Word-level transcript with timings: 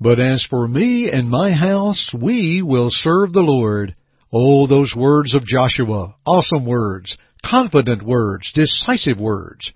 But 0.00 0.20
as 0.20 0.46
for 0.48 0.68
me 0.68 1.10
and 1.10 1.28
my 1.28 1.52
house, 1.52 2.14
we 2.14 2.62
will 2.62 2.88
serve 2.90 3.32
the 3.32 3.40
Lord. 3.40 3.96
Oh, 4.32 4.66
those 4.66 4.94
words 4.96 5.34
of 5.34 5.44
Joshua. 5.44 6.14
Awesome 6.24 6.66
words. 6.66 7.16
Confident 7.44 8.02
words. 8.02 8.52
Decisive 8.54 9.18
words. 9.18 9.72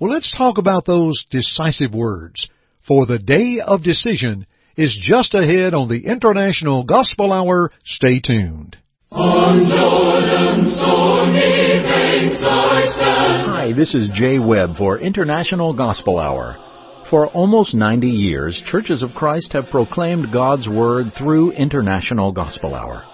Well, 0.00 0.10
let's 0.10 0.34
talk 0.36 0.58
about 0.58 0.84
those 0.84 1.24
decisive 1.30 1.94
words. 1.94 2.48
For 2.88 3.06
the 3.06 3.20
day 3.20 3.60
of 3.64 3.84
decision 3.84 4.46
is 4.76 4.98
just 5.00 5.34
ahead 5.34 5.74
on 5.74 5.88
the 5.88 6.06
International 6.06 6.82
Gospel 6.82 7.32
Hour. 7.32 7.70
Stay 7.84 8.18
tuned. 8.18 8.76
On 9.12 9.58
Jordan's 9.58 10.74
stormy 10.74 11.82
banks 11.82 12.42
I 12.42 12.92
stand. 12.96 13.46
Hi, 13.46 13.72
this 13.76 13.94
is 13.94 14.08
Jay 14.12 14.40
Webb 14.40 14.76
for 14.76 14.98
International 14.98 15.72
Gospel 15.72 16.18
Hour. 16.18 16.71
For 17.12 17.28
almost 17.28 17.74
90 17.74 18.08
years, 18.08 18.60
Churches 18.64 19.02
of 19.02 19.14
Christ 19.14 19.52
have 19.52 19.68
proclaimed 19.70 20.32
God's 20.32 20.66
Word 20.66 21.12
through 21.18 21.52
International 21.52 22.32
Gospel 22.32 22.74
Hour. 22.74 23.04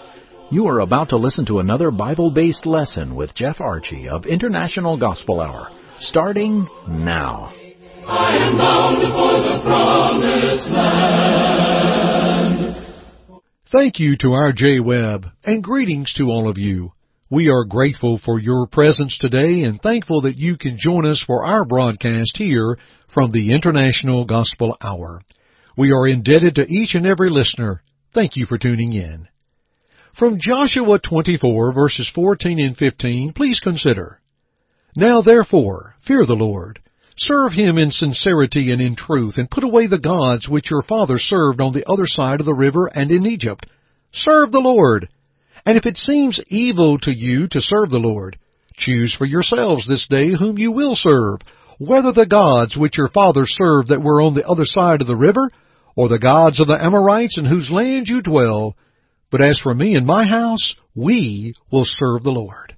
You 0.52 0.68
are 0.68 0.78
about 0.78 1.08
to 1.08 1.16
listen 1.16 1.44
to 1.46 1.58
another 1.58 1.90
Bible 1.90 2.30
based 2.30 2.64
lesson 2.64 3.16
with 3.16 3.34
Jeff 3.34 3.60
Archie 3.60 4.08
of 4.08 4.24
International 4.24 4.96
Gospel 4.96 5.40
Hour, 5.40 5.72
starting 5.98 6.68
now. 6.86 7.52
I 8.06 8.36
am 8.36 8.56
bound 8.56 9.02
for 9.02 9.32
the 9.42 9.60
promised 9.64 10.70
land. 10.70 11.66
Thank 13.72 13.98
you 13.98 14.16
to 14.18 14.28
our 14.28 14.52
Jay 14.52 14.78
Webb, 14.78 15.26
and 15.42 15.60
greetings 15.60 16.14
to 16.18 16.26
all 16.26 16.48
of 16.48 16.56
you. 16.56 16.92
We 17.30 17.50
are 17.50 17.64
grateful 17.64 18.18
for 18.24 18.38
your 18.40 18.66
presence 18.66 19.18
today 19.18 19.64
and 19.64 19.78
thankful 19.78 20.22
that 20.22 20.38
you 20.38 20.56
can 20.56 20.78
join 20.78 21.04
us 21.04 21.22
for 21.26 21.44
our 21.44 21.66
broadcast 21.66 22.32
here 22.36 22.78
from 23.12 23.32
the 23.32 23.52
International 23.52 24.24
Gospel 24.24 24.74
Hour. 24.80 25.20
We 25.76 25.92
are 25.92 26.08
indebted 26.08 26.54
to 26.54 26.66
each 26.66 26.94
and 26.94 27.06
every 27.06 27.28
listener. 27.28 27.82
Thank 28.14 28.36
you 28.36 28.46
for 28.46 28.56
tuning 28.56 28.94
in. 28.94 29.28
From 30.18 30.40
Joshua 30.40 30.98
24 30.98 31.74
verses 31.74 32.10
14 32.14 32.58
and 32.60 32.74
15, 32.78 33.34
please 33.34 33.60
consider. 33.60 34.22
Now 34.96 35.20
therefore, 35.20 35.96
fear 36.06 36.24
the 36.24 36.32
Lord. 36.32 36.80
Serve 37.18 37.52
him 37.52 37.76
in 37.76 37.90
sincerity 37.90 38.72
and 38.72 38.80
in 38.80 38.96
truth, 38.96 39.34
and 39.36 39.50
put 39.50 39.64
away 39.64 39.86
the 39.86 39.98
gods 39.98 40.48
which 40.48 40.70
your 40.70 40.82
fathers 40.82 41.24
served 41.24 41.60
on 41.60 41.74
the 41.74 41.86
other 41.86 42.06
side 42.06 42.40
of 42.40 42.46
the 42.46 42.54
river 42.54 42.86
and 42.86 43.10
in 43.10 43.26
Egypt. 43.26 43.66
Serve 44.14 44.50
the 44.50 44.60
Lord. 44.60 45.10
And 45.64 45.76
if 45.76 45.86
it 45.86 45.96
seems 45.96 46.40
evil 46.48 46.98
to 47.00 47.10
you 47.10 47.48
to 47.48 47.60
serve 47.60 47.90
the 47.90 47.98
Lord, 47.98 48.38
choose 48.74 49.14
for 49.14 49.24
yourselves 49.24 49.86
this 49.86 50.06
day 50.08 50.30
whom 50.38 50.58
you 50.58 50.72
will 50.72 50.94
serve, 50.94 51.40
whether 51.78 52.12
the 52.12 52.26
gods 52.26 52.76
which 52.76 52.96
your 52.96 53.08
fathers 53.08 53.54
served 53.56 53.88
that 53.88 54.02
were 54.02 54.20
on 54.20 54.34
the 54.34 54.46
other 54.46 54.64
side 54.64 55.00
of 55.00 55.06
the 55.06 55.16
river, 55.16 55.50
or 55.96 56.08
the 56.08 56.18
gods 56.18 56.60
of 56.60 56.68
the 56.68 56.78
Amorites 56.80 57.38
in 57.38 57.44
whose 57.44 57.70
land 57.70 58.06
you 58.06 58.22
dwell. 58.22 58.76
But 59.30 59.40
as 59.40 59.60
for 59.60 59.74
me 59.74 59.94
and 59.94 60.06
my 60.06 60.24
house, 60.26 60.74
we 60.94 61.54
will 61.70 61.84
serve 61.84 62.22
the 62.22 62.30
Lord. 62.30 62.74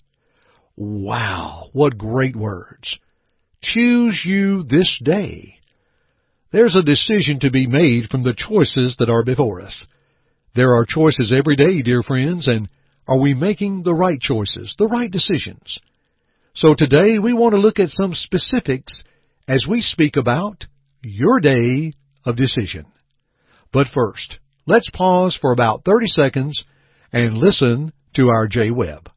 Wow, 0.77 1.69
what 1.72 1.98
great 1.98 2.34
words. 2.34 2.98
Choose 3.62 4.22
you 4.25 4.62
this 4.65 4.98
day. 5.05 5.56
There's 6.53 6.75
a 6.75 6.83
decision 6.83 7.41
to 7.41 7.50
be 7.50 7.67
made 7.67 8.06
from 8.06 8.22
the 8.22 8.34
choices 8.34 8.97
that 8.98 9.11
are 9.11 9.22
before 9.22 9.61
us. 9.61 9.87
There 10.55 10.75
are 10.75 10.84
choices 10.84 11.33
every 11.37 11.55
day, 11.55 11.83
dear 11.83 12.03
friends, 12.03 12.48
and 12.48 12.69
are 13.06 13.20
we 13.20 13.34
making 13.34 13.83
the 13.83 13.95
right 13.95 14.20
choices, 14.20 14.75
the 14.79 14.87
right 14.87 15.11
decisions? 15.11 15.79
So 16.55 16.75
today 16.77 17.19
we 17.19 17.33
want 17.33 17.53
to 17.53 17.61
look 17.61 17.79
at 17.79 17.91
some 17.91 18.15
specifics 18.15 19.05
as 19.47 19.67
we 19.69 19.81
speak 19.81 20.17
about 20.17 20.67
your 21.03 21.39
day 21.39 21.93
of 22.25 22.37
decision. 22.37 22.87
But 23.73 23.87
first, 23.95 24.39
let's 24.67 24.91
pause 24.91 25.39
for 25.41 25.53
about 25.53 25.84
30 25.84 26.06
seconds 26.09 26.65
and 27.12 27.39
listen 27.39 27.93
to 28.17 28.28
our 28.28 28.48
Jay 28.48 28.73
Webb. 28.73 29.09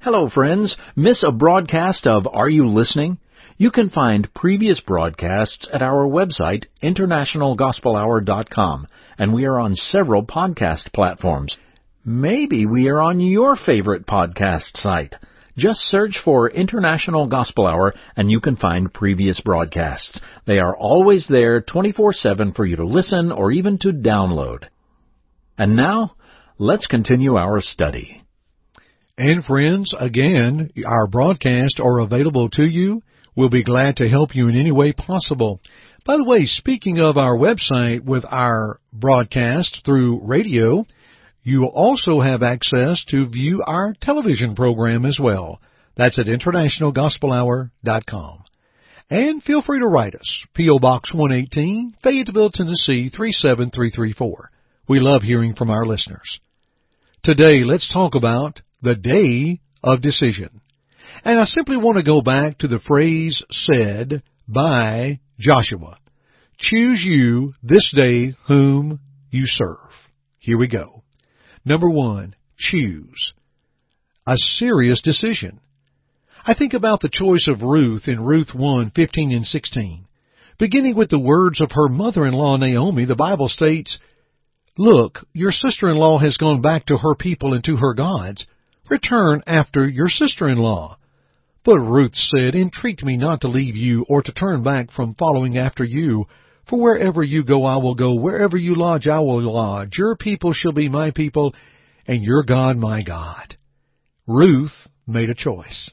Hello, 0.00 0.28
friends. 0.28 0.76
Miss 0.94 1.22
a 1.26 1.32
broadcast 1.32 2.06
of 2.06 2.26
Are 2.30 2.50
You 2.50 2.68
Listening? 2.68 3.18
You 3.56 3.70
can 3.70 3.88
find 3.88 4.34
previous 4.34 4.80
broadcasts 4.80 5.68
at 5.72 5.80
our 5.80 6.08
website, 6.08 6.64
internationalgospelhour.com, 6.82 8.88
and 9.16 9.32
we 9.32 9.44
are 9.44 9.60
on 9.60 9.76
several 9.76 10.26
podcast 10.26 10.92
platforms. 10.92 11.56
Maybe 12.04 12.66
we 12.66 12.88
are 12.88 13.00
on 13.00 13.20
your 13.20 13.54
favorite 13.54 14.06
podcast 14.06 14.76
site. 14.76 15.14
Just 15.56 15.82
search 15.82 16.20
for 16.24 16.50
International 16.50 17.28
Gospel 17.28 17.68
Hour 17.68 17.94
and 18.16 18.28
you 18.28 18.40
can 18.40 18.56
find 18.56 18.92
previous 18.92 19.40
broadcasts. 19.40 20.20
They 20.48 20.58
are 20.58 20.76
always 20.76 21.28
there 21.28 21.60
24-7 21.60 22.56
for 22.56 22.66
you 22.66 22.74
to 22.74 22.84
listen 22.84 23.30
or 23.30 23.52
even 23.52 23.78
to 23.78 23.92
download. 23.92 24.64
And 25.56 25.76
now, 25.76 26.16
let's 26.58 26.88
continue 26.88 27.36
our 27.36 27.60
study. 27.60 28.20
And 29.16 29.44
friends, 29.44 29.94
again, 29.96 30.72
our 30.84 31.06
broadcasts 31.06 31.78
are 31.80 32.00
available 32.00 32.50
to 32.50 32.64
you. 32.64 33.00
We'll 33.36 33.50
be 33.50 33.64
glad 33.64 33.96
to 33.96 34.08
help 34.08 34.34
you 34.34 34.48
in 34.48 34.56
any 34.56 34.72
way 34.72 34.92
possible. 34.92 35.60
By 36.04 36.16
the 36.16 36.24
way, 36.24 36.44
speaking 36.44 37.00
of 37.00 37.16
our 37.16 37.36
website 37.36 38.04
with 38.04 38.24
our 38.30 38.78
broadcast 38.92 39.82
through 39.84 40.24
radio, 40.24 40.84
you 41.42 41.60
will 41.60 41.72
also 41.74 42.20
have 42.20 42.42
access 42.42 43.04
to 43.08 43.28
view 43.28 43.62
our 43.66 43.94
television 44.00 44.54
program 44.54 45.04
as 45.04 45.18
well. 45.20 45.60
That's 45.96 46.18
at 46.18 46.26
internationalgospelhour.com. 46.26 48.44
And 49.10 49.42
feel 49.42 49.62
free 49.62 49.80
to 49.80 49.86
write 49.86 50.14
us. 50.14 50.42
P.O. 50.54 50.78
Box 50.78 51.12
118, 51.12 51.94
Fayetteville, 52.02 52.50
Tennessee 52.50 53.10
37334. 53.14 54.50
We 54.88 55.00
love 55.00 55.22
hearing 55.22 55.54
from 55.54 55.70
our 55.70 55.84
listeners. 55.84 56.40
Today, 57.22 57.64
let's 57.64 57.92
talk 57.92 58.14
about 58.14 58.62
the 58.82 58.94
day 58.94 59.60
of 59.82 60.00
decision. 60.02 60.60
And 61.22 61.38
I 61.38 61.44
simply 61.44 61.76
want 61.76 61.98
to 61.98 62.04
go 62.04 62.22
back 62.22 62.58
to 62.58 62.68
the 62.68 62.80
phrase 62.80 63.42
said 63.50 64.22
by 64.48 65.20
Joshua. 65.38 65.98
Choose 66.58 67.02
you 67.04 67.54
this 67.62 67.92
day 67.94 68.34
whom 68.48 69.00
you 69.30 69.44
serve. 69.46 69.78
Here 70.38 70.58
we 70.58 70.68
go. 70.68 71.02
Number 71.64 71.88
one, 71.88 72.34
choose. 72.56 73.32
A 74.26 74.36
serious 74.36 75.00
decision. 75.02 75.60
I 76.46 76.54
think 76.54 76.74
about 76.74 77.00
the 77.00 77.10
choice 77.10 77.48
of 77.48 77.62
Ruth 77.62 78.06
in 78.06 78.22
Ruth 78.22 78.54
1, 78.54 78.92
15 78.94 79.32
and 79.32 79.46
16. 79.46 80.06
Beginning 80.58 80.94
with 80.94 81.10
the 81.10 81.18
words 81.18 81.60
of 81.60 81.70
her 81.72 81.88
mother-in-law 81.88 82.58
Naomi, 82.58 83.06
the 83.06 83.16
Bible 83.16 83.48
states, 83.48 83.98
Look, 84.76 85.20
your 85.32 85.52
sister-in-law 85.52 86.18
has 86.18 86.36
gone 86.36 86.60
back 86.60 86.86
to 86.86 86.98
her 86.98 87.14
people 87.14 87.54
and 87.54 87.64
to 87.64 87.76
her 87.76 87.94
gods. 87.94 88.46
Return 88.90 89.42
after 89.46 89.88
your 89.88 90.08
sister-in-law. 90.08 90.98
But 91.64 91.78
Ruth 91.78 92.14
said, 92.14 92.54
Entreat 92.54 93.02
me 93.02 93.16
not 93.16 93.40
to 93.40 93.48
leave 93.48 93.76
you 93.76 94.04
or 94.08 94.22
to 94.22 94.32
turn 94.32 94.62
back 94.62 94.90
from 94.90 95.14
following 95.14 95.56
after 95.56 95.82
you. 95.82 96.26
For 96.68 96.80
wherever 96.80 97.22
you 97.22 97.44
go, 97.44 97.64
I 97.64 97.76
will 97.76 97.94
go. 97.94 98.14
Wherever 98.14 98.56
you 98.56 98.74
lodge, 98.74 99.06
I 99.06 99.20
will 99.20 99.40
lodge. 99.40 99.96
Your 99.96 100.16
people 100.16 100.52
shall 100.52 100.72
be 100.72 100.88
my 100.88 101.10
people, 101.10 101.54
and 102.06 102.22
your 102.22 102.42
God 102.42 102.76
my 102.76 103.02
God. 103.02 103.56
Ruth 104.26 104.72
made 105.06 105.30
a 105.30 105.34
choice. 105.34 105.90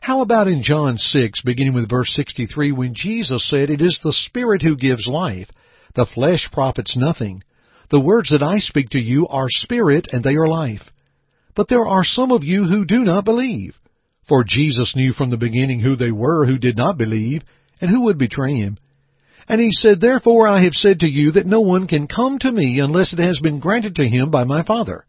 How 0.00 0.20
about 0.20 0.48
in 0.48 0.62
John 0.62 0.96
6, 0.98 1.42
beginning 1.44 1.74
with 1.74 1.88
verse 1.88 2.12
63, 2.14 2.72
when 2.72 2.94
Jesus 2.94 3.48
said, 3.48 3.70
It 3.70 3.80
is 3.80 3.98
the 4.02 4.12
Spirit 4.12 4.62
who 4.62 4.76
gives 4.76 5.06
life. 5.06 5.48
The 5.94 6.06
flesh 6.06 6.48
profits 6.52 6.96
nothing. 6.96 7.42
The 7.90 8.00
words 8.00 8.30
that 8.30 8.42
I 8.42 8.58
speak 8.58 8.90
to 8.90 9.00
you 9.00 9.28
are 9.28 9.46
spirit 9.48 10.08
and 10.12 10.22
they 10.22 10.34
are 10.34 10.48
life. 10.48 10.82
But 11.54 11.68
there 11.68 11.86
are 11.86 12.04
some 12.04 12.32
of 12.32 12.42
you 12.42 12.64
who 12.64 12.84
do 12.84 13.04
not 13.04 13.24
believe. 13.24 13.78
For 14.28 14.44
Jesus 14.44 14.94
knew 14.96 15.12
from 15.12 15.30
the 15.30 15.36
beginning 15.36 15.80
who 15.80 15.96
they 15.96 16.10
were 16.10 16.46
who 16.46 16.58
did 16.58 16.76
not 16.76 16.96
believe, 16.96 17.42
and 17.80 17.90
who 17.90 18.04
would 18.04 18.18
betray 18.18 18.54
him. 18.54 18.78
And 19.48 19.60
he 19.60 19.70
said, 19.72 20.00
Therefore 20.00 20.48
I 20.48 20.62
have 20.64 20.72
said 20.72 21.00
to 21.00 21.06
you 21.06 21.32
that 21.32 21.46
no 21.46 21.60
one 21.60 21.86
can 21.86 22.06
come 22.06 22.38
to 22.38 22.50
me 22.50 22.80
unless 22.80 23.12
it 23.12 23.18
has 23.18 23.38
been 23.42 23.60
granted 23.60 23.96
to 23.96 24.08
him 24.08 24.30
by 24.30 24.44
my 24.44 24.64
Father. 24.64 25.04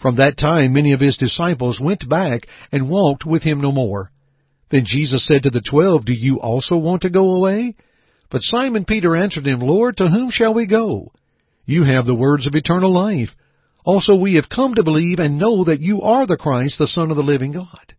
From 0.00 0.16
that 0.16 0.38
time 0.38 0.72
many 0.72 0.92
of 0.92 1.00
his 1.00 1.16
disciples 1.16 1.80
went 1.80 2.08
back 2.08 2.46
and 2.72 2.88
walked 2.88 3.26
with 3.26 3.42
him 3.42 3.60
no 3.60 3.72
more. 3.72 4.10
Then 4.70 4.84
Jesus 4.86 5.26
said 5.26 5.42
to 5.42 5.50
the 5.50 5.60
twelve, 5.60 6.06
Do 6.06 6.14
you 6.14 6.40
also 6.40 6.76
want 6.76 7.02
to 7.02 7.10
go 7.10 7.36
away? 7.36 7.74
But 8.30 8.42
Simon 8.42 8.84
Peter 8.84 9.16
answered 9.16 9.46
him, 9.46 9.60
Lord, 9.60 9.96
to 9.98 10.08
whom 10.08 10.30
shall 10.30 10.54
we 10.54 10.66
go? 10.66 11.12
You 11.66 11.84
have 11.84 12.06
the 12.06 12.14
words 12.14 12.46
of 12.46 12.54
eternal 12.54 12.92
life. 12.92 13.30
Also 13.84 14.16
we 14.16 14.36
have 14.36 14.48
come 14.48 14.74
to 14.74 14.82
believe 14.82 15.18
and 15.18 15.38
know 15.38 15.64
that 15.64 15.80
you 15.80 16.02
are 16.02 16.26
the 16.26 16.36
Christ, 16.36 16.78
the 16.78 16.86
Son 16.86 17.10
of 17.10 17.16
the 17.16 17.22
living 17.22 17.52
God. 17.52 17.94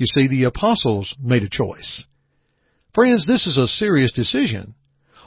You 0.00 0.06
see, 0.06 0.28
the 0.28 0.44
apostles 0.44 1.14
made 1.22 1.42
a 1.42 1.48
choice. 1.50 2.06
Friends, 2.94 3.26
this 3.26 3.46
is 3.46 3.58
a 3.58 3.66
serious 3.66 4.12
decision. 4.12 4.74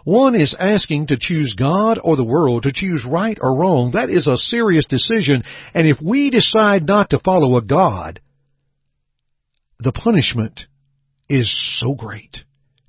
One 0.04 0.34
is 0.34 0.56
asking 0.60 1.08
to 1.08 1.18
choose 1.20 1.54
God 1.54 2.00
or 2.04 2.16
the 2.16 2.24
world, 2.24 2.64
to 2.64 2.72
choose 2.74 3.06
right 3.08 3.38
or 3.40 3.56
wrong. 3.56 3.92
That 3.92 4.10
is 4.10 4.26
a 4.26 4.36
serious 4.36 4.88
decision. 4.88 5.44
And 5.76 5.88
if 5.88 6.02
we 6.02 6.32
decide 6.32 6.88
not 6.88 7.12
to 7.12 7.20
follow 7.20 7.56
a 7.56 7.62
God, 7.62 8.20
the 9.78 9.92
punishment 9.92 10.62
is 11.30 11.54
so 11.80 11.94
great. 11.94 12.38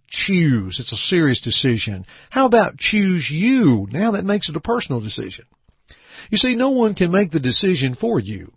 choose? 0.08 0.78
It's 0.80 0.92
a 0.92 0.96
serious 0.96 1.42
decision. 1.42 2.06
How 2.30 2.46
about 2.46 2.78
choose 2.78 3.28
you? 3.30 3.86
Now 3.90 4.12
that 4.12 4.24
makes 4.24 4.48
it 4.48 4.56
a 4.56 4.60
personal 4.60 5.00
decision. 5.00 5.44
You 6.30 6.38
see, 6.38 6.54
no 6.54 6.70
one 6.70 6.94
can 6.94 7.10
make 7.10 7.30
the 7.30 7.40
decision 7.40 7.94
for 7.94 8.18
you. 8.18 8.52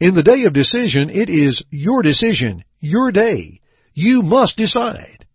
In 0.00 0.14
the 0.14 0.22
day 0.22 0.44
of 0.44 0.52
decision, 0.52 1.10
it 1.10 1.28
is 1.28 1.62
your 1.70 2.02
decision, 2.02 2.62
your 2.80 3.10
day. 3.10 3.60
You 3.94 4.22
must 4.22 4.56
decide. 4.56 5.26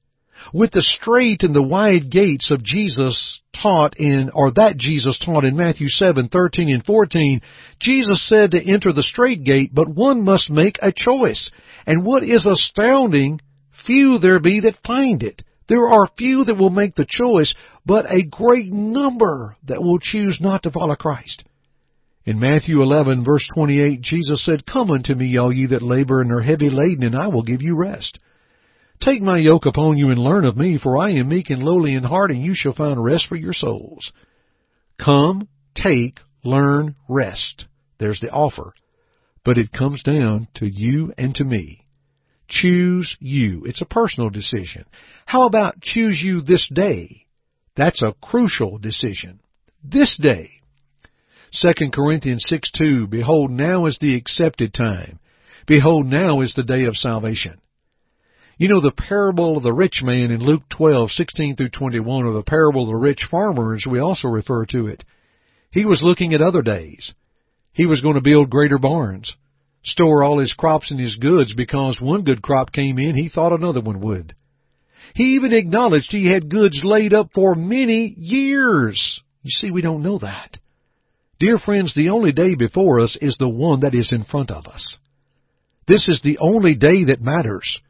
With 0.54 0.72
the 0.72 0.82
strait 0.82 1.44
and 1.44 1.54
the 1.54 1.62
wide 1.62 2.10
gates 2.10 2.50
of 2.50 2.64
Jesus 2.64 3.42
taught 3.62 3.98
in, 3.98 4.32
or 4.34 4.52
that 4.52 4.78
Jesus 4.78 5.20
taught 5.20 5.44
in 5.44 5.58
Matthew 5.58 5.90
7, 5.90 6.30
13 6.30 6.70
and 6.70 6.86
14, 6.86 7.42
Jesus 7.80 8.26
said 8.28 8.52
to 8.52 8.72
enter 8.72 8.94
the 8.94 9.04
strait 9.04 9.44
gate, 9.44 9.72
but 9.74 9.90
one 9.90 10.24
must 10.24 10.50
make 10.50 10.78
a 10.82 10.94
choice. 10.96 11.52
And 11.86 12.06
what 12.06 12.24
is 12.24 12.46
astounding, 12.46 13.42
few 13.86 14.18
there 14.18 14.40
be 14.40 14.62
that 14.62 14.78
find 14.86 15.24
it. 15.24 15.42
There 15.68 15.90
are 15.90 16.10
few 16.18 16.46
that 16.46 16.58
will 16.58 16.70
make 16.70 16.96
the 16.96 17.08
choice, 17.08 17.54
but 17.86 18.06
a 18.10 18.26
great 18.26 18.72
number 18.72 19.58
that 19.68 19.82
will 19.82 20.00
choose 20.00 20.40
not 20.40 20.64
to 20.64 20.72
follow 20.72 20.96
Christ. 20.96 21.44
In 22.26 22.40
Matthew 22.40 22.82
11 22.82 23.26
verse 23.26 23.48
28, 23.54 24.02
Jesus 24.02 24.46
said, 24.46 24.66
Come 24.66 24.92
unto 24.92 25.14
me, 25.14 25.38
all 25.38 25.52
ye 25.52 25.68
that 25.68 25.82
labor 25.82 26.22
and 26.22 26.32
are 26.32 26.42
heavy 26.42 26.70
laden, 26.70 27.04
and 27.04 27.16
I 27.16 27.28
will 27.28 27.44
give 27.44 27.62
you 27.62 27.76
rest. 27.76 28.18
Take 29.02 29.22
my 29.22 29.38
yoke 29.38 29.66
upon 29.66 29.98
you 29.98 30.10
and 30.10 30.20
learn 30.20 30.46
of 30.46 30.56
me, 30.56 30.80
for 30.82 30.98
I 30.98 31.12
am 31.12 31.28
meek 31.28 31.50
and 31.50 31.62
lowly 31.62 31.94
in 31.94 32.04
heart, 32.04 32.32
and 32.32 32.42
you 32.42 32.56
shall 32.56 32.74
find 32.74 33.04
rest 33.04 33.28
for 33.28 33.36
your 33.36 33.54
souls. 33.54 34.14
Come, 35.04 35.50
take, 35.76 36.20
learn, 36.46 36.96
rest. 37.10 37.66
There's 38.00 38.22
the 38.22 38.30
offer. 38.30 38.74
But 39.44 39.58
it 39.58 39.74
comes 39.74 40.04
down 40.04 40.48
to 40.56 40.66
you 40.66 41.14
and 41.18 41.36
to 41.36 41.44
me. 41.44 41.86
Choose 42.48 43.18
you. 43.20 43.64
It's 43.66 43.82
a 43.82 43.86
personal 43.86 44.30
decision. 44.30 44.86
How 45.26 45.46
about 45.46 45.82
choose 45.82 46.22
you 46.24 46.42
this 46.42 46.70
day? 46.74 47.26
That's 47.76 48.02
a 48.02 48.14
crucial 48.22 48.78
decision. 48.78 49.42
This 49.84 50.18
day. 50.22 50.63
2 51.54 51.92
Corinthians 51.92 52.46
6 52.50 52.72
2, 52.72 53.08
Behold, 53.08 53.52
now 53.52 53.86
is 53.86 53.98
the 54.02 54.16
accepted 54.16 54.74
time. 54.74 55.20
Behold, 55.68 56.08
now 56.08 56.42
is 56.42 56.54
the 56.56 56.64
day 56.64 56.86
of 56.86 56.96
salvation. 56.96 57.60
You 58.58 58.70
know 58.70 58.82
the 58.82 58.92
parable 58.92 59.58
of 59.58 59.64
the 59.64 59.74
rich 59.74 60.02
man 60.04 60.32
in 60.32 60.44
Luke 60.44 60.64
12:16 60.70 61.56
through 61.56 61.70
21, 61.70 62.26
or 62.26 62.34
the 62.34 62.44
parable 62.44 62.84
of 62.84 62.88
the 62.88 62.96
rich 62.96 63.28
farmer, 63.30 63.76
as 63.76 63.86
we 63.86 64.00
also 64.00 64.30
refer 64.30 64.66
to 64.68 64.88
it. 64.88 65.04
He 65.72 65.86
was 65.86 66.04
looking 66.04 66.34
at 66.34 66.42
other 66.42 66.64
days. 66.64 67.14
He 67.72 67.86
was 67.86 68.02
going 68.02 68.16
to 68.16 68.22
build 68.22 68.50
greater 68.50 68.80
barns, 68.80 69.36
store 69.84 70.24
all 70.24 70.40
his 70.40 70.54
crops 70.54 70.90
and 70.90 71.00
his 71.00 71.18
goods, 71.18 71.54
because 71.54 72.02
one 72.02 72.24
good 72.24 72.42
crop 72.42 72.72
came 72.72 72.98
in, 72.98 73.16
he 73.16 73.30
thought 73.30 73.54
another 73.54 73.82
one 73.82 74.00
would. 74.02 74.36
He 75.14 75.36
even 75.36 75.54
acknowledged 75.54 76.12
he 76.12 76.32
had 76.32 76.50
goods 76.50 76.82
laid 76.84 77.14
up 77.14 77.30
for 77.34 77.54
many 77.54 78.14
years. 78.18 79.22
You 79.44 79.52
see, 79.52 79.72
we 79.72 79.82
don't 79.82 80.04
know 80.04 80.18
that. 80.20 80.58
Dear 81.44 81.58
friends, 81.58 81.94
the 81.94 82.08
only 82.08 82.32
day 82.32 82.56
before 82.56 83.02
us 83.02 83.18
is 83.20 83.36
the 83.38 83.50
one 83.50 83.82
that 83.82 83.94
is 83.94 84.14
in 84.14 84.24
front 84.24 84.50
of 84.50 84.66
us. 84.66 84.98
This 85.90 86.08
is 86.08 86.22
the 86.24 86.38
only 86.38 86.74
day 86.74 87.04
that 87.04 87.20
matters. 87.20 87.82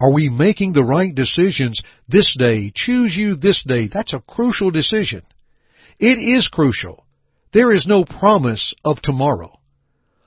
Are 0.00 0.12
we 0.12 0.28
making 0.28 0.72
the 0.72 0.82
right 0.82 1.14
decisions 1.14 1.80
this 2.08 2.34
day? 2.36 2.72
Choose 2.74 3.14
you 3.16 3.36
this 3.36 3.62
day. 3.64 3.86
That's 3.86 4.12
a 4.12 4.24
crucial 4.26 4.72
decision. 4.72 5.22
It 6.00 6.18
is 6.18 6.48
crucial. 6.48 7.06
There 7.52 7.72
is 7.72 7.86
no 7.86 8.04
promise 8.04 8.74
of 8.84 9.00
tomorrow. 9.00 9.56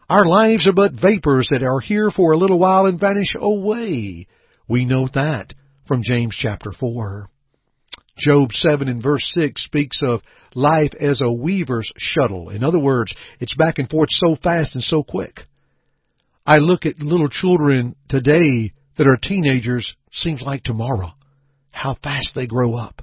Our 0.09 0.25
lives 0.25 0.65
are 0.65 0.71
but 0.71 0.93
vapors 0.93 1.49
that 1.51 1.63
are 1.63 1.81
here 1.81 2.09
for 2.09 2.31
a 2.31 2.37
little 2.37 2.59
while 2.59 2.85
and 2.85 2.97
vanish 2.97 3.35
away. 3.37 4.25
We 4.69 4.85
know 4.85 5.09
that 5.13 5.53
from 5.85 6.01
James 6.01 6.37
chapter 6.41 6.71
4. 6.71 7.27
Job 8.19 8.51
7 8.51 8.87
and 8.87 9.01
verse 9.01 9.27
6 9.39 9.63
speaks 9.63 10.01
of 10.03 10.21
life 10.53 10.91
as 10.99 11.21
a 11.23 11.31
weaver's 11.31 11.91
shuttle. 11.97 12.49
In 12.49 12.63
other 12.63 12.79
words, 12.79 13.13
it's 13.39 13.55
back 13.55 13.79
and 13.79 13.89
forth 13.89 14.09
so 14.11 14.35
fast 14.35 14.75
and 14.75 14.83
so 14.83 15.03
quick. 15.03 15.41
I 16.45 16.57
look 16.57 16.85
at 16.85 16.99
little 16.99 17.29
children 17.29 17.95
today 18.09 18.73
that 18.97 19.07
are 19.07 19.17
teenagers, 19.17 19.95
seems 20.11 20.41
like 20.41 20.63
tomorrow. 20.63 21.13
How 21.71 21.95
fast 22.03 22.35
they 22.35 22.47
grow 22.47 22.75
up. 22.75 23.01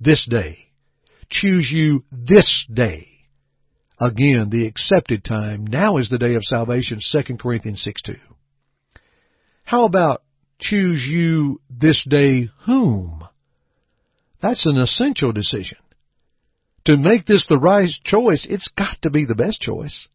This 0.00 0.26
day. 0.28 0.58
Choose 1.28 1.70
you 1.70 2.04
this 2.10 2.66
day. 2.72 3.08
Again, 4.00 4.48
the 4.50 4.66
accepted 4.66 5.24
time. 5.24 5.66
Now 5.66 5.96
is 5.96 6.08
the 6.08 6.18
day 6.18 6.34
of 6.34 6.44
salvation, 6.44 7.00
2 7.00 7.36
Corinthians 7.38 7.82
6 7.82 8.02
2. 8.02 8.14
How 9.64 9.84
about 9.84 10.22
choose 10.60 11.04
you 11.06 11.60
this 11.68 12.04
day 12.08 12.48
whom? 12.64 13.22
That's 14.46 14.64
an 14.64 14.76
essential 14.76 15.32
decision. 15.32 15.78
To 16.84 16.96
make 16.96 17.26
this 17.26 17.46
the 17.48 17.58
right 17.58 17.90
choice, 18.04 18.46
it's 18.48 18.70
got 18.78 18.96
to 19.02 19.10
be 19.10 19.24
the 19.24 19.34
best 19.34 19.60
choice. 19.60 20.06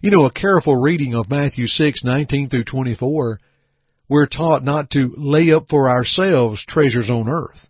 You 0.00 0.10
know, 0.10 0.24
a 0.24 0.32
careful 0.32 0.82
reading 0.82 1.14
of 1.14 1.30
Matthew 1.30 1.66
6:19 1.66 2.50
through 2.50 2.64
24, 2.64 3.38
we're 4.08 4.26
taught 4.26 4.64
not 4.64 4.90
to 4.90 5.14
lay 5.16 5.52
up 5.52 5.66
for 5.70 5.88
ourselves 5.88 6.64
treasures 6.66 7.08
on 7.08 7.28
earth, 7.28 7.68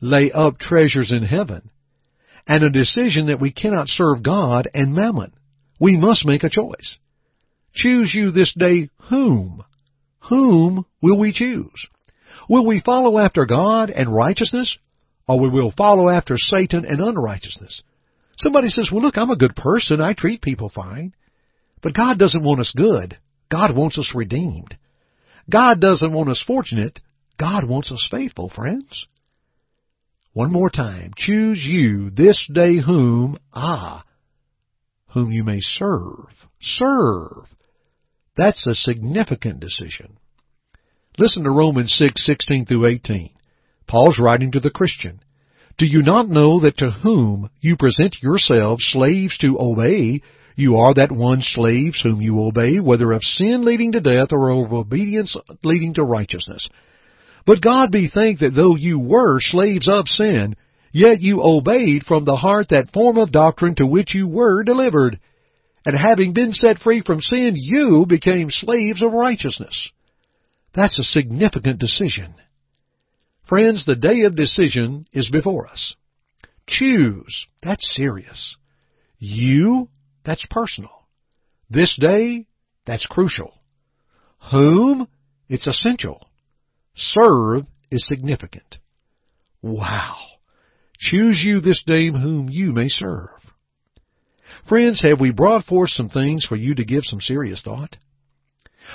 lay 0.00 0.30
up 0.30 0.58
treasures 0.58 1.10
in 1.10 1.24
heaven, 1.24 1.70
and 2.46 2.62
a 2.62 2.70
decision 2.70 3.26
that 3.26 3.40
we 3.40 3.50
cannot 3.50 3.88
serve 3.88 4.22
God 4.22 4.68
and 4.74 4.94
mammon. 4.94 5.32
We 5.80 5.96
must 5.96 6.24
make 6.24 6.44
a 6.44 6.50
choice. 6.50 6.98
Choose 7.74 8.14
you 8.14 8.30
this 8.30 8.54
day 8.56 8.90
whom? 9.10 9.64
Whom 10.28 10.86
will 11.02 11.18
we 11.18 11.32
choose? 11.32 11.84
Will 12.48 12.64
we 12.64 12.78
follow 12.78 13.18
after 13.18 13.44
God 13.44 13.90
and 13.90 14.14
righteousness, 14.14 14.78
or 15.28 15.40
we 15.40 15.48
will 15.48 15.72
follow 15.76 16.08
after 16.08 16.36
Satan 16.36 16.84
and 16.84 17.00
unrighteousness. 17.00 17.82
Somebody 18.38 18.68
says, 18.68 18.90
well 18.92 19.02
look, 19.02 19.16
I'm 19.16 19.30
a 19.30 19.36
good 19.36 19.56
person. 19.56 20.00
I 20.00 20.12
treat 20.12 20.42
people 20.42 20.68
fine. 20.68 21.14
But 21.82 21.94
God 21.94 22.18
doesn't 22.18 22.44
want 22.44 22.60
us 22.60 22.72
good. 22.76 23.18
God 23.50 23.76
wants 23.76 23.98
us 23.98 24.12
redeemed. 24.14 24.76
God 25.50 25.80
doesn't 25.80 26.12
want 26.12 26.28
us 26.28 26.42
fortunate. 26.46 27.00
God 27.38 27.68
wants 27.68 27.92
us 27.92 28.06
faithful, 28.10 28.50
friends. 28.54 29.06
One 30.32 30.52
more 30.52 30.70
time. 30.70 31.12
Choose 31.16 31.64
you 31.64 32.10
this 32.10 32.44
day 32.52 32.76
whom, 32.84 33.38
ah, 33.52 34.04
whom 35.14 35.32
you 35.32 35.44
may 35.44 35.60
serve. 35.60 36.28
Serve. 36.60 37.46
That's 38.36 38.66
a 38.66 38.74
significant 38.74 39.60
decision. 39.60 40.18
Listen 41.18 41.44
to 41.44 41.50
Romans 41.50 41.94
6, 41.96 42.24
16 42.26 42.66
through 42.66 42.86
18. 42.86 43.30
Paul's 43.86 44.18
writing 44.18 44.52
to 44.52 44.60
the 44.60 44.70
Christian. 44.70 45.20
Do 45.78 45.86
you 45.86 46.00
not 46.02 46.28
know 46.28 46.60
that 46.60 46.78
to 46.78 46.90
whom 46.90 47.50
you 47.60 47.76
present 47.76 48.16
yourselves 48.22 48.84
slaves 48.92 49.36
to 49.38 49.58
obey, 49.60 50.22
you 50.54 50.76
are 50.76 50.94
that 50.94 51.12
one 51.12 51.40
slaves 51.42 52.00
whom 52.02 52.22
you 52.22 52.40
obey, 52.40 52.80
whether 52.80 53.12
of 53.12 53.22
sin 53.22 53.64
leading 53.64 53.92
to 53.92 54.00
death 54.00 54.28
or 54.32 54.50
of 54.50 54.72
obedience 54.72 55.36
leading 55.62 55.94
to 55.94 56.02
righteousness? 56.02 56.66
But 57.44 57.60
God 57.60 57.92
be 57.92 58.08
thanked 58.08 58.40
that 58.40 58.54
though 58.54 58.74
you 58.74 58.98
were 58.98 59.38
slaves 59.40 59.88
of 59.88 60.08
sin, 60.08 60.56
yet 60.92 61.20
you 61.20 61.42
obeyed 61.42 62.04
from 62.04 62.24
the 62.24 62.36
heart 62.36 62.68
that 62.70 62.92
form 62.92 63.18
of 63.18 63.30
doctrine 63.30 63.74
to 63.76 63.86
which 63.86 64.14
you 64.14 64.26
were 64.26 64.64
delivered. 64.64 65.20
And 65.84 65.96
having 65.96 66.32
been 66.32 66.52
set 66.52 66.80
free 66.80 67.02
from 67.04 67.20
sin, 67.20 67.52
you 67.54 68.06
became 68.08 68.50
slaves 68.50 69.02
of 69.02 69.12
righteousness. 69.12 69.92
That's 70.74 70.98
a 70.98 71.04
significant 71.04 71.78
decision. 71.78 72.34
Friends, 73.48 73.84
the 73.84 73.96
day 73.96 74.22
of 74.22 74.34
decision 74.34 75.06
is 75.12 75.30
before 75.30 75.68
us. 75.68 75.94
Choose. 76.66 77.46
That's 77.62 77.94
serious. 77.94 78.56
You. 79.18 79.88
That's 80.24 80.44
personal. 80.50 81.06
This 81.70 81.96
day. 82.00 82.46
That's 82.86 83.06
crucial. 83.06 83.52
Whom? 84.50 85.08
It's 85.48 85.66
essential. 85.66 86.28
Serve 86.94 87.64
is 87.90 88.06
significant. 88.06 88.78
Wow. 89.62 90.16
Choose 90.98 91.42
you 91.44 91.60
this 91.60 91.84
day 91.86 92.08
whom 92.08 92.48
you 92.50 92.72
may 92.72 92.88
serve. 92.88 93.30
Friends, 94.68 95.02
have 95.02 95.20
we 95.20 95.30
brought 95.30 95.66
forth 95.66 95.90
some 95.90 96.08
things 96.08 96.44
for 96.44 96.56
you 96.56 96.74
to 96.74 96.84
give 96.84 97.02
some 97.04 97.20
serious 97.20 97.62
thought? 97.62 97.96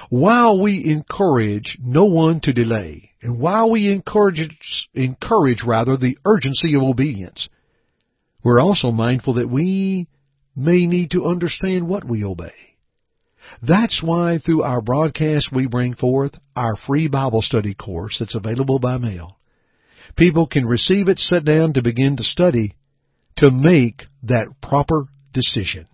While 0.09 0.61
we 0.61 0.83
encourage 0.85 1.77
no 1.81 2.05
one 2.05 2.41
to 2.41 2.53
delay, 2.53 3.10
and 3.21 3.39
while 3.39 3.69
we 3.69 3.91
encourage, 3.91 4.49
encourage 4.93 5.63
rather 5.65 5.95
the 5.95 6.17
urgency 6.25 6.75
of 6.75 6.81
obedience, 6.81 7.49
we're 8.43 8.59
also 8.59 8.91
mindful 8.91 9.35
that 9.35 9.49
we 9.49 10.07
may 10.55 10.87
need 10.87 11.11
to 11.11 11.25
understand 11.25 11.87
what 11.87 12.03
we 12.03 12.23
obey. 12.23 12.53
That's 13.61 14.01
why 14.03 14.39
through 14.39 14.63
our 14.63 14.81
broadcast 14.81 15.49
we 15.53 15.67
bring 15.67 15.95
forth 15.95 16.33
our 16.55 16.75
free 16.87 17.07
Bible 17.07 17.41
study 17.41 17.75
course 17.75 18.17
that's 18.19 18.35
available 18.35 18.79
by 18.79 18.97
mail. 18.97 19.37
People 20.17 20.47
can 20.47 20.65
receive 20.65 21.07
it, 21.07 21.19
sit 21.19 21.45
down 21.45 21.73
to 21.73 21.83
begin 21.83 22.17
to 22.17 22.23
study, 22.23 22.75
to 23.37 23.51
make 23.51 24.03
that 24.23 24.53
proper 24.61 25.05
decision. 25.33 25.87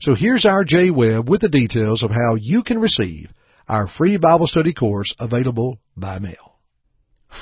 So 0.00 0.14
here's 0.14 0.44
our 0.44 0.64
Jay 0.64 0.90
Webb 0.90 1.28
with 1.28 1.40
the 1.40 1.48
details 1.48 2.02
of 2.02 2.10
how 2.10 2.36
you 2.38 2.62
can 2.62 2.78
receive 2.78 3.30
our 3.68 3.88
free 3.88 4.16
Bible 4.16 4.46
study 4.46 4.72
course 4.72 5.14
available 5.18 5.78
by 5.96 6.18
mail. 6.18 6.56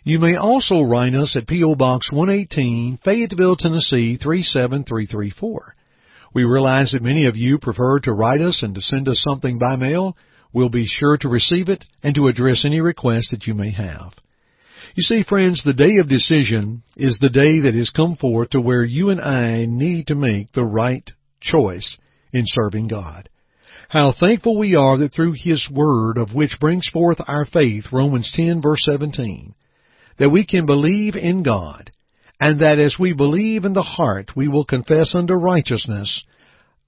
You 0.03 0.19
may 0.19 0.35
also 0.35 0.81
write 0.81 1.13
us 1.13 1.35
at 1.35 1.47
P.O. 1.47 1.75
Box 1.75 2.07
118, 2.11 2.99
Fayetteville, 3.03 3.57
Tennessee 3.57 4.17
37334. 4.21 5.75
We 6.33 6.43
realize 6.43 6.91
that 6.91 7.03
many 7.03 7.25
of 7.25 7.35
you 7.35 7.57
prefer 7.57 7.99
to 8.01 8.13
write 8.13 8.41
us 8.41 8.61
and 8.63 8.75
to 8.75 8.81
send 8.81 9.07
us 9.07 9.23
something 9.27 9.57
by 9.57 9.75
mail. 9.75 10.15
We'll 10.53 10.69
be 10.69 10.85
sure 10.87 11.17
to 11.17 11.29
receive 11.29 11.67
it 11.67 11.83
and 12.03 12.15
to 12.15 12.27
address 12.27 12.63
any 12.65 12.79
request 12.79 13.31
that 13.31 13.47
you 13.47 13.53
may 13.53 13.71
have. 13.71 14.13
You 14.95 15.03
see, 15.03 15.23
friends, 15.23 15.61
the 15.63 15.73
day 15.73 15.97
of 15.99 16.09
decision 16.09 16.83
is 16.95 17.19
the 17.19 17.29
day 17.29 17.59
that 17.61 17.75
has 17.75 17.89
come 17.89 18.15
forth 18.15 18.51
to 18.51 18.61
where 18.61 18.83
you 18.83 19.09
and 19.09 19.21
I 19.21 19.65
need 19.67 20.07
to 20.07 20.15
make 20.15 20.51
the 20.53 20.63
right 20.63 21.03
choice 21.41 21.97
in 22.33 22.43
serving 22.45 22.87
God. 22.87 23.29
How 23.89 24.11
thankful 24.11 24.57
we 24.57 24.75
are 24.75 24.97
that 24.97 25.13
through 25.13 25.35
His 25.37 25.69
Word, 25.71 26.17
of 26.17 26.33
which 26.33 26.59
brings 26.59 26.89
forth 26.89 27.19
our 27.25 27.45
faith, 27.45 27.85
Romans 27.93 28.29
10 28.35 28.61
verse 28.61 28.83
17, 28.83 29.55
that 30.17 30.29
we 30.29 30.45
can 30.45 30.65
believe 30.65 31.15
in 31.15 31.41
God, 31.41 31.89
and 32.37 32.59
that 32.59 32.79
as 32.79 32.97
we 32.99 33.13
believe 33.13 33.63
in 33.63 33.71
the 33.71 33.83
heart, 33.83 34.35
we 34.35 34.49
will 34.49 34.65
confess 34.65 35.15
unto 35.15 35.35
righteousness, 35.35 36.23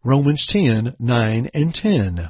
Romans 0.03 0.46
10, 0.50 0.96
9 1.00 1.50
and 1.53 1.74
10. 1.74 2.29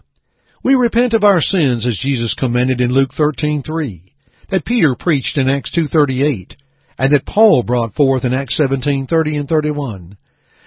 We 0.63 0.75
repent 0.75 1.15
of 1.15 1.23
our 1.23 1.41
sins 1.41 1.87
as 1.87 1.97
Jesus 1.97 2.35
commanded 2.35 2.79
in 2.79 2.91
Luke 2.91 3.11
13:3, 3.17 4.13
that 4.51 4.65
Peter 4.65 4.93
preached 4.93 5.37
in 5.39 5.49
Acts 5.49 5.71
2:38, 5.71 6.55
and 6.99 7.11
that 7.11 7.25
Paul 7.25 7.63
brought 7.63 7.95
forth 7.95 8.23
in 8.23 8.33
Acts 8.33 8.57
17:30 8.57 9.35
and 9.35 9.49
31. 9.49 10.15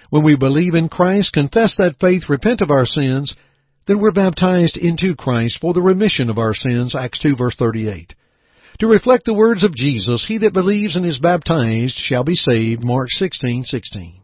When 0.09 0.23
we 0.23 0.35
believe 0.35 0.75
in 0.75 0.89
Christ, 0.89 1.31
confess 1.31 1.75
that 1.77 1.99
faith, 2.01 2.27
repent 2.27 2.59
of 2.59 2.69
our 2.69 2.85
sins, 2.85 3.33
then 3.85 3.99
we're 3.99 4.11
baptized 4.11 4.77
into 4.77 5.15
Christ 5.15 5.59
for 5.59 5.73
the 5.73 5.81
remission 5.81 6.29
of 6.29 6.37
our 6.37 6.53
sins, 6.53 6.95
Acts 6.95 7.19
2 7.19 7.35
verse 7.35 7.55
38. 7.55 8.15
To 8.79 8.87
reflect 8.87 9.25
the 9.25 9.33
words 9.33 9.63
of 9.63 9.75
Jesus, 9.75 10.25
he 10.27 10.39
that 10.39 10.53
believes 10.53 10.95
and 10.95 11.05
is 11.05 11.19
baptized 11.19 11.95
shall 11.95 12.23
be 12.23 12.35
saved, 12.35 12.83
Mark 12.83 13.09
16:16. 13.11 14.21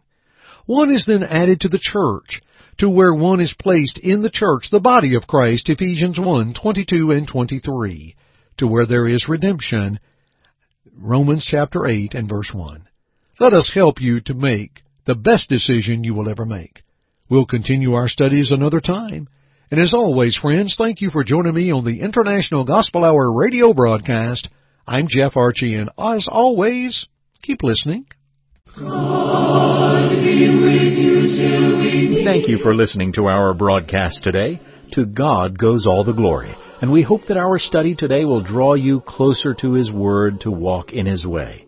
One 0.65 0.93
is 0.93 1.05
then 1.05 1.23
added 1.23 1.61
to 1.61 1.69
the 1.69 1.79
church, 1.79 2.41
to 2.77 2.89
where 2.89 3.13
one 3.13 3.41
is 3.41 3.53
placed 3.59 3.97
in 3.97 4.21
the 4.21 4.29
church, 4.29 4.69
the 4.71 4.79
body 4.79 5.15
of 5.15 5.27
Christ, 5.27 5.69
Ephesians 5.69 6.17
1:22 6.17 7.11
and 7.11 7.27
23, 7.27 8.15
to 8.57 8.67
where 8.67 8.85
there 8.85 9.07
is 9.07 9.27
redemption, 9.27 9.99
Romans 10.97 11.45
chapter 11.45 11.85
8 11.85 12.13
and 12.13 12.27
verse 12.27 12.51
1. 12.53 12.87
Let 13.39 13.53
us 13.53 13.71
help 13.73 14.01
you 14.01 14.19
to 14.21 14.33
make 14.33 14.83
the 15.05 15.15
best 15.15 15.49
decision 15.49 16.03
you 16.03 16.13
will 16.13 16.29
ever 16.29 16.45
make. 16.45 16.81
We'll 17.29 17.45
continue 17.45 17.93
our 17.93 18.09
studies 18.09 18.51
another 18.51 18.81
time. 18.81 19.27
And 19.71 19.79
as 19.79 19.93
always, 19.93 20.35
friends, 20.35 20.75
thank 20.79 20.99
you 20.99 21.11
for 21.11 21.23
joining 21.23 21.53
me 21.53 21.71
on 21.71 21.85
the 21.85 22.01
International 22.01 22.65
Gospel 22.65 23.05
Hour 23.05 23.31
radio 23.31 23.71
broadcast. 23.71 24.49
I'm 24.87 25.05
Jeff 25.07 25.37
Archie, 25.37 25.75
and 25.75 25.91
as 25.95 26.27
always, 26.27 27.05
keep 27.43 27.61
listening. 27.61 28.07
Thank 32.25 32.47
you 32.47 32.57
for 32.63 32.73
listening 32.73 33.13
to 33.13 33.25
our 33.25 33.53
broadcast 33.53 34.23
today. 34.23 34.59
To 34.93 35.05
God 35.05 35.59
goes 35.59 35.85
all 35.85 36.03
the 36.03 36.13
glory, 36.13 36.55
and 36.81 36.91
we 36.91 37.03
hope 37.03 37.27
that 37.27 37.37
our 37.37 37.59
study 37.59 37.93
today 37.93 38.25
will 38.25 38.41
draw 38.41 38.73
you 38.73 39.01
closer 39.01 39.53
to 39.61 39.73
His 39.73 39.91
Word 39.91 40.41
to 40.41 40.49
walk 40.49 40.91
in 40.93 41.05
His 41.05 41.23
way. 41.27 41.67